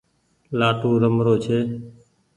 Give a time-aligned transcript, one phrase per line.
[0.59, 1.57] لآٽون رمرو ڇي۔